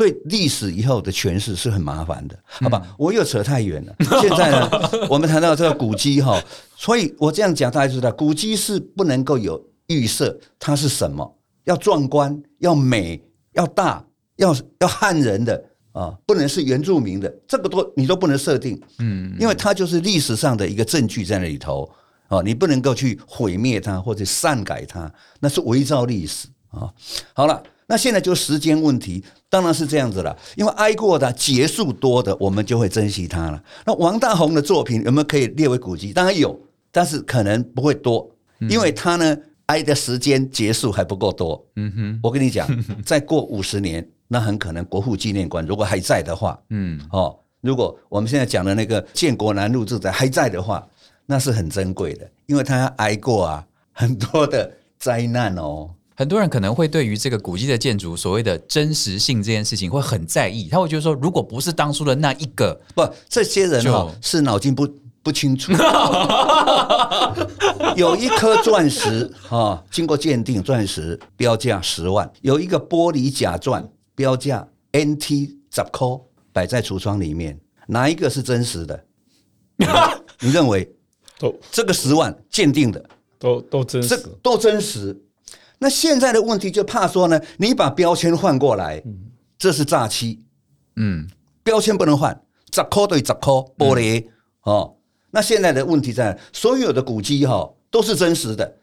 [0.00, 2.80] 对历史以后的诠释是很麻烦的，好吧？
[2.96, 3.94] 我又扯太远了。
[4.22, 4.70] 现在呢，
[5.10, 6.42] 我们谈到这个古迹哈，
[6.74, 14.02] 所以我这样讲，大家知道，古迹是不能够有预设它是什么，要壮观、要美、要大、
[14.36, 21.86] 要要汉人的啊，不能是原住民的，这个都你都不能设定，嗯，因为它就是历史上的一个证据在那里头
[22.28, 26.88] 啊，你不能够去毁灭它或者篡改它，那是伪造历史啊。
[27.34, 27.62] 好了。
[27.90, 30.34] 那现在就时间问题，当然是这样子了。
[30.54, 33.60] 因为挨过的结束多的，我们就会珍惜它了。
[33.84, 36.12] 那王大宏的作品有没有可以列为古籍？
[36.12, 36.56] 当然有，
[36.92, 41.66] 但是可能不会多，因为他呢挨的时间结束还不够多。
[41.74, 42.68] 嗯哼，我跟你讲，
[43.04, 50.86] 再过五十年，那很可能国父纪念馆如果还在的话，嗯，哦，如果我们现在讲的那个建国南路住宅还在的话，
[51.26, 55.90] 那是很珍贵的，因为他挨过啊很多的灾难哦。
[56.20, 64.86] 很多人可能会对于这个古迹的建筑所谓的真实性这件事情会很在意，他会觉得说，如果不是当初的那一个，不，这些人哦是脑筋不
[65.22, 65.72] 不清楚。
[67.96, 76.06] 有一颗钻石啊，经过鉴定，钻石标价十万；有一个玻璃假钻，标价 NT 十块，
[76.52, 79.04] 摆在橱窗里面，哪一个是真实的？
[80.40, 80.86] 你认为？
[81.38, 83.02] 都这个十万鉴定的，
[83.38, 85.18] 都都真实，都真实。
[85.82, 89.02] 那现在的问题就怕说呢，你把标签换过来，
[89.58, 90.44] 这是诈欺。
[90.96, 91.26] 嗯，
[91.62, 92.38] 标签不能换，
[92.70, 94.26] 砸扣对砸扣玻璃
[94.64, 94.94] 哦。
[95.30, 98.76] 那现在的问题在，所有的古迹哈都是真实的。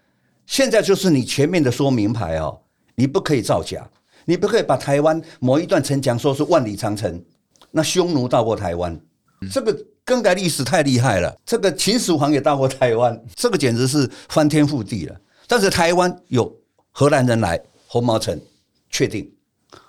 [0.48, 2.60] 现在就是你前面的说明牌哦，
[2.96, 3.88] 你不可以造假，
[4.26, 7.24] 你不可以把台湾某一段城墙说是万里长城，
[7.70, 9.00] 那匈奴到过台湾，
[9.52, 11.38] 这个更改历史太厉害了。
[11.46, 15.16] 这个秦始皇也到过台湾，这个简直是翻天覆地了。
[15.48, 16.52] 但是台湾有。
[17.00, 18.42] 荷兰人来红毛城，
[18.90, 19.32] 确定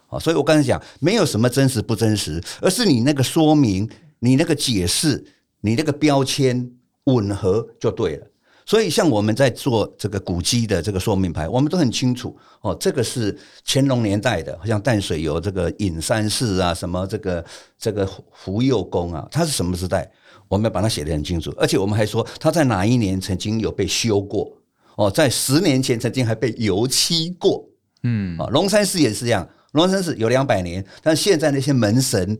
[0.09, 5.25] 啊，所以我刚才讲，没有什么真实不真实，而是你那个说明、你那个解释、
[5.62, 6.71] 你那个标签
[7.05, 8.27] 吻合就对了。
[8.66, 17.42] 所以像我们在做这个古迹的这个说明牌，我们都很清楚哦，这个是乾隆年代的，像淡水有这个隐山寺啊，什么这个
[17.79, 20.07] 这个福佑宫啊，它是什么时代？
[20.47, 24.53] 我们要把它写得很清楚，而且我们还说它在哪一年曾经有被修过。
[24.99, 27.65] 哦，在十年前曾经还被油漆过，
[28.03, 32.37] 嗯，啊，龙山寺也是这样，龙山寺有两百年，但现在那些门神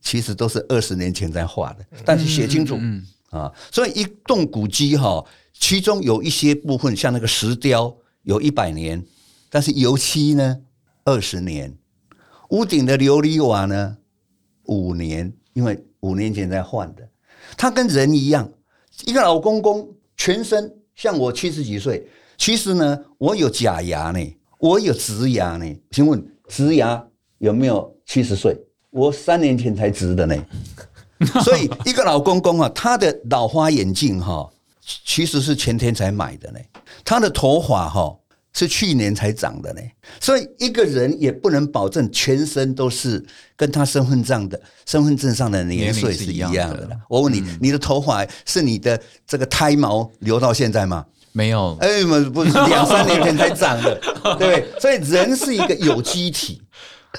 [0.00, 9.00] 其实都是二十年前在画的，但是写清楚，嗯，啊，所以一栋古迹哈，其中有一些部分像那个石雕有一百年，
[9.48, 10.56] 但是油漆呢
[11.04, 11.72] 二十年，
[12.48, 13.98] 屋顶的琉璃瓦呢
[14.64, 17.08] 五年，因为五年前在换的，
[17.56, 18.50] 它跟人一样，
[19.06, 20.74] 一个老公公全身。
[21.00, 25.64] 像我七十几岁，其实呢，我有假牙呢，我有植牙呢。
[25.90, 27.02] 请问植牙
[27.38, 28.54] 有没有七十岁？
[28.90, 30.36] 我三年前才植的呢。
[31.42, 34.46] 所以一个老公公啊，他的老花眼镜哈，
[35.06, 36.58] 其实是前天才买的呢。
[37.02, 38.14] 他的头发哈
[38.52, 39.80] 是去年才长的呢，
[40.20, 43.24] 所以一个人也不能保证全身都是
[43.56, 46.90] 跟他身份证的身份证上的年岁是一样的。
[47.08, 51.06] 我问你，你的头发是你的这个胎毛留到现在吗？
[51.32, 54.66] 没有，哎，不不是两三年前才长的，对 不对？
[54.80, 56.60] 所以人是一个有机体，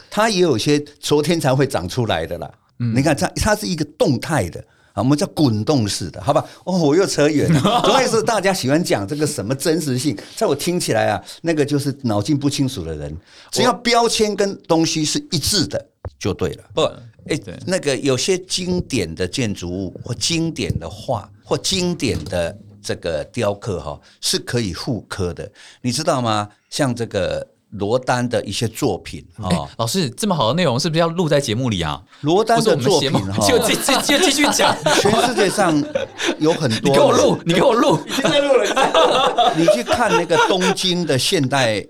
[0.09, 2.51] 它也有些昨天才会长出来的啦。
[2.77, 4.61] 你看它，它是一个动态的。
[4.93, 6.45] 啊，我们叫滚动式的，好吧？
[6.65, 7.81] 哦，我又扯远了。
[7.83, 13.15] 主要是大家喜欢讲这个什么真实性，在我听起来啊，那个就是脑筋不清楚的人。
[13.51, 15.83] 只要标签跟东西是一致的
[16.19, 16.63] 就对了。
[16.73, 16.81] 不，
[17.29, 25.49] 哎对，那个有些经典的建筑物或经典的画或经典的这个雕刻哈，是可以复刻的，
[25.81, 26.49] 你知道吗？
[26.69, 32.01] 像这个罗丹的一些作品哎啊，老师这么好的内容是不是要录在节目里啊？
[32.21, 35.81] 罗丹的作品哈，就继继就继续讲， 全世界上
[36.37, 36.89] 有很多。
[36.89, 37.97] 你给我录，你给我录，
[39.55, 41.81] 你去看那个东京的现代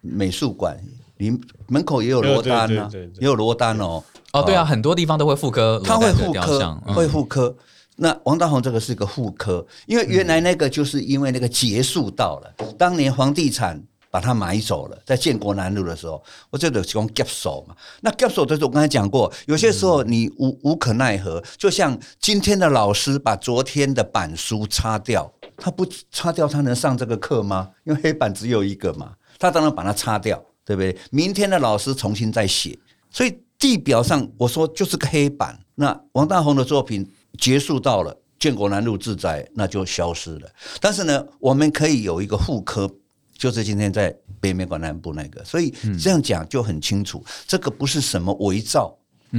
[0.00, 0.76] 美术馆，
[1.16, 4.02] 你门口也有罗丹啊也有罗丹哦。
[4.32, 7.56] 哦，对啊，很多地方都会复刻他会复刻，，嗯会复刻。
[7.96, 27.70] 那王大闳这个是个复刻，因为原来那个就是因为那个结束到了，当年房地产把它买走了，在建国南路的时候，我这个讲 gap 手嘛，那 gap 手就是我刚才讲过，有些时候你无无可奈何，就像今天的老师把昨天的板书擦掉，他不擦掉他能上这个课吗？
[27.84, 30.96] 因为黑板只有一个嘛，他当然把它擦掉，对不对？
[31.10, 32.78] 明天的老师重新再写，
[33.10, 35.58] 所以地表上我说就是个黑板。
[35.74, 40.48] 那王大宏的作品结束到了建国南路自在，那就消失了。
[40.80, 42.90] 但是呢，我们可以有一个复刻，
[43.38, 48.94] 就是今天在北美馆南部那个，所以这样讲就很清楚，这个不是什么伪造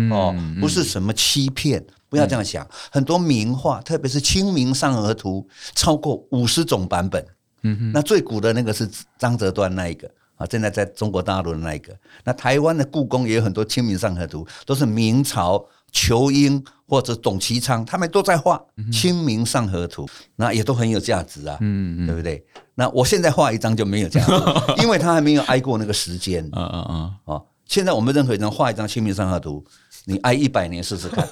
[0.10, 1.86] 哦，不是什么欺骗。
[2.12, 7.24] 不要这样想，很多名画，特别是《清明上河图》，超过五十种版本。
[7.62, 11.96] 嗯那最古的那个是张择端那一个啊，现在在中国大陆的那一个。
[12.24, 18.60] 那台湾的故宫也有很多《清明上河图》，都是明朝仇英或者董其昌他们都在画
[18.92, 22.44] 《清明上河图》，那也都很有价值啊，嗯嗯，对不对？
[22.74, 24.34] 那我现在画一张就没有价值，
[24.82, 27.46] 因为他还没有挨过那个时间 嗯嗯嗯，哦。
[27.66, 29.64] 现在我们任何人画一张《清明上河图》，
[30.06, 31.28] 你挨一百年试试看，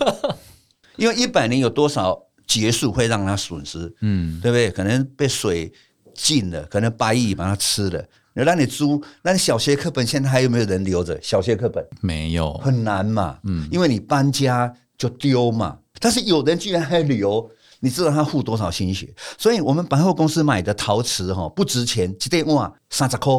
[0.97, 2.15] 因为一百年有多少
[2.45, 3.91] 结束会让他损失？
[4.01, 4.69] 嗯，对不对？
[4.69, 5.71] 可能被水
[6.13, 8.05] 浸了，可能白蚁把它吃了。
[8.33, 11.19] 那让你租，那你小学课本现在还有没有人留着？
[11.23, 15.79] 小学课本没有，很难嘛，嗯，因为你搬家就丢嘛。
[15.99, 19.13] 但是有人居然还留，你知道他付多少心血？
[19.37, 23.33] 所以我们百货公司买的陶瓷哈不值钱，一对碗三十块。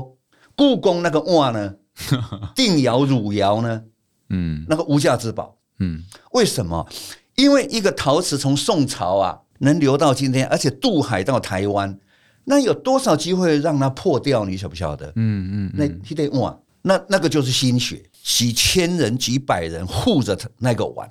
[0.57, 1.75] 故宫那个碗呢，
[2.55, 3.83] 定窑、汝窑呢，
[4.29, 5.57] 嗯那个无价之宝。
[5.79, 6.89] 嗯，为什么？
[7.37, 11.97] 因为一个陶瓷从宋朝啊能留到今天，而且渡海到台湾，
[12.43, 14.45] 那有多少机会让它破掉？
[14.45, 15.07] 你晓不晓得？
[15.15, 21.09] 嗯嗯，那一得碗，那那个就是心血，几千人、几百人护着它那个碗，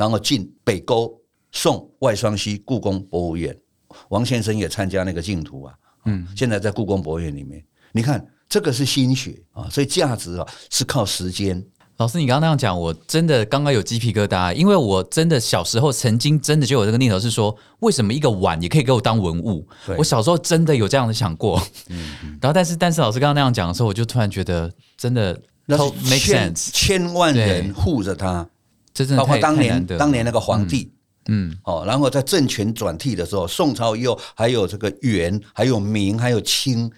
[0.00, 1.14] 然后进北沟
[1.52, 3.56] 送外双溪故宫博物院。
[4.08, 5.74] 王先生也参加那个净土啊，
[6.06, 11.62] 嗯，现在在故宫博物院里面，你看这个是心血啊，所以价值啊是靠时间。
[11.98, 19.68] 老师，你刚刚那样讲，我真的刚刚有鸡皮疙瘩，因为我真的小时候曾经真的就有这个念头，是说为什么一个碗也可以给我当文物？
[19.86, 21.60] 对我小时候真的有这样的想过。
[22.40, 28.48] 然后，但是但是老师刚刚那样讲的时候，我就突然觉得真的那 make 千 sense，千万人对护着他，
[28.92, 30.92] 这真的包括当年当年那个皇帝，
[31.28, 36.90] 嗯哦，然后在政权转替的时候，宋朝以后还有这个元，还有明，还有清，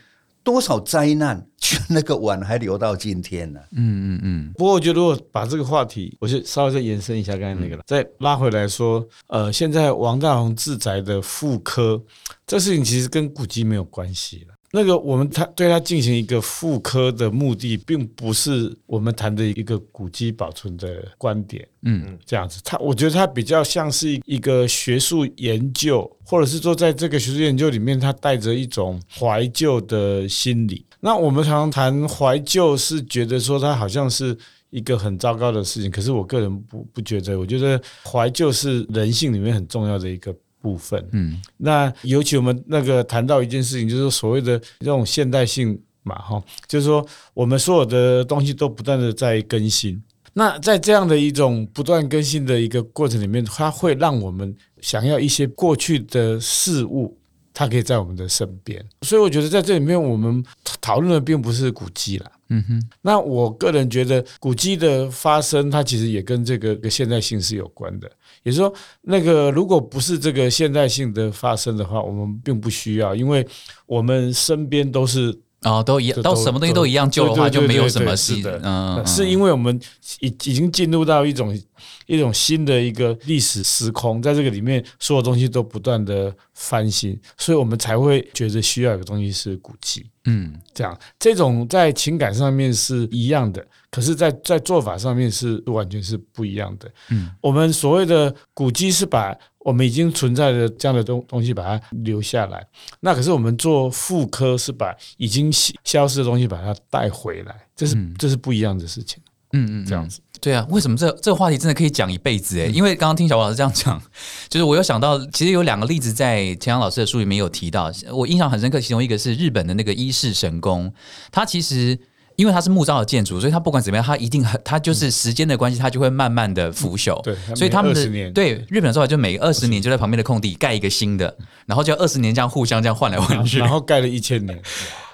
[0.43, 12.03] 多少灾难，就那个碗还留到今天呢、嗯嗯嗯，不过我觉得，如果把这个话题，我就稍微再延伸一下刚才那个了，再拉回来说，呃，现在王大闳自宅的复刻，
[12.47, 14.52] 这事情其实跟古迹没有关系了。
[14.75, 22.59] 那个我们他对他进行一个复刻的目的，并不是我们谈的一个古迹保存的观点，嗯，这样子。
[22.65, 30.87] 他我觉得他比较像是一个学术研究，或者是说在这个学术研究里面，他带着一种怀旧的心理。
[31.01, 34.35] 那我们常常谈怀旧，是觉得说它好像是
[34.71, 41.07] 一个很糟糕的事情，可是我个人不不觉得，我觉得怀旧是人性里面很重要的一个部分。
[41.13, 47.05] 嗯，那尤其我们那个谈到一件事情，就是所谓的这种现代性嘛，哈，就是说
[47.35, 50.03] 我们所有的东西都不断的在更新。
[50.35, 57.19] 那在这样的一种不断更新的一个过程里面，它会让我们想要一些过去的事物
[57.53, 58.85] 它可以在我们的身边。
[59.03, 60.45] 所以我觉得在这里面，我们
[60.81, 62.33] 讨论的并不是古迹啦。
[62.49, 68.11] 嗯哼，那我个人觉得古迹的发生，它其实也跟这个现代性是有关的。
[68.43, 73.47] 也就是说，那个如果不是这个现代性的发生的话，我们并不需要，因为
[73.87, 78.61] 我们身边都是哦，都一样，到什么东西都一样旧的话，就没有什么是的。
[78.65, 79.81] 嗯，是因为我们
[80.21, 81.59] 已已经进入到一种。
[82.07, 90.05] 一种新的一个历史时空，在这个里面，所有东西都不断的翻新，所以我们才会觉得需要有个东西是古迹。
[90.25, 96.91] 嗯，这样，这种在情感上面是一样的，可是，在在做法上面是完全是不一样的。
[97.11, 102.67] 嗯，我们所谓的古迹是把我们已经存在的这样的东东西把它留下来，
[103.01, 105.53] 那可是我们做复刻是把已经
[105.85, 109.23] 消失的东西把它带回来，这是这是不一样的事情。
[109.53, 110.21] 嗯嗯，这样子。
[110.41, 112.71] 对啊，为什么这这个话题真的可以讲一辈子诶？
[112.73, 114.03] 因为刚刚听小王老师这样讲，
[114.49, 118.81] 就是我有想到，其实有两个例子在田阳老师的书里面有提到，我印象很深刻。
[118.81, 120.93] 其中一个是日本的那个伊势神宫，
[121.31, 121.97] 它其实
[122.37, 127.21] 因为它是木造的建筑，所以它不管怎么样，它一定很，它就是时间的关系，它就会慢慢的腐朽。
[127.23, 134.61] 对，所以他们的对日本的做法就每二十年就在旁边的空地盖一个新的，然后就二十年这样互相这样换来换去，然后盖了一千年。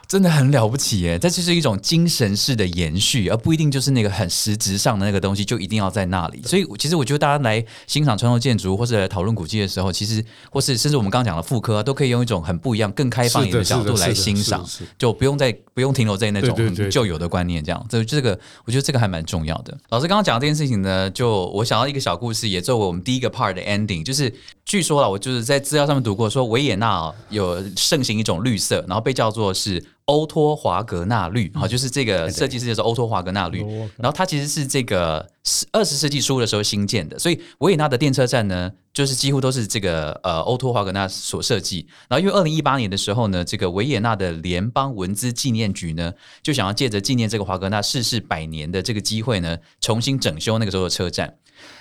[0.09, 1.18] 真的很了不起耶！
[1.18, 6.40] 这就是一种精神式的延续，而不一定就是那个很实质上的那个东西就一定要在那里。
[6.44, 17.86] 所以，其实我觉得大家来欣赏传统建筑或者讨论古迹的时候，其实或是甚至我们刚刚讲的复刻，都可以用一种很不一样、更开放一点的角度来欣赏，就不用再不用停留在那种旧有的观念这样。
[17.90, 18.30] 这这个，
[18.64, 19.76] 我觉得这个还蛮重要的。
[19.90, 24.32] 老师刚刚讲的这件事情呢，就我想到一个小故事，也作为我们第一个 part 的 ending，就是
[24.69, 29.85] 据说了，我就是在资料上面读过，说维也纳有盛行一种绿色，然后被叫做是。
[30.09, 33.62] 欧托华格纳绿，好，就是这个设计师叫做欧托华格纳绿，
[33.99, 41.87] 然后它其实是这个十二十世纪初的时候新建的，所以维也纳的电车站呢，就是几乎都是这个呃欧托华格纳所设计。
[42.09, 46.11] 然后因为二零一八年的时候呢，这个维也纳的联邦文资纪念局呢，
[46.43, 51.35] 就想要借着纪念这个华格纳逝世百年的这个机会呢，重新整修那个时候的车站。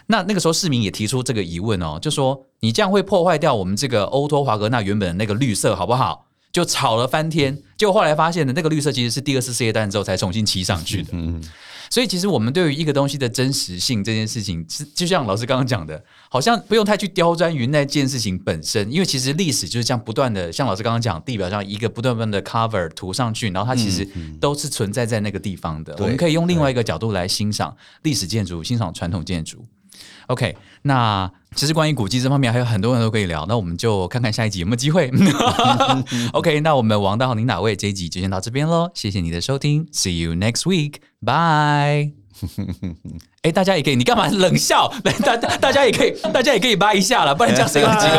[0.07, 6.25] 那那个时候市民也提出这个疑问哦，就说你这样会破坏掉我们这个欧托华格纳原本的那个绿色，好不好？
[6.53, 11.09] 就吵了翻天，结果后来发现的那个绿色其实是第二次世界大战之后才重新漆上去的。
[11.11, 11.43] 嗯，
[11.87, 16.01] 所以其实我们对于一个东西的真实性这件事情，是就像老师刚刚讲的，
[16.31, 24.07] 好像不用太去刁钻于那件事情本身，因为其实历史就是这样不断的，像老师刚刚讲，地表上一个不断不断的 cover 涂上去，然后它其实
[24.39, 25.95] 都是存在在那个地方的。
[25.99, 29.63] 我们可以用另外一个角度来欣赏历史建筑，欣赏传统建筑。
[30.27, 35.11] OK，那其实关于古迹这方面还有很多人都可以聊，那我们就看看下一集有没有机会。
[36.33, 37.75] OK，那我们王大豪，您哪位？
[37.75, 42.13] 这一集就先到这边喽，谢谢你的收听，See you next week，Bye。
[43.41, 44.93] 哎，大家也可以，你干嘛冷笑？
[45.23, 48.17] 大大家也可以，大家也可以掰一下了，不然这样谁有机会？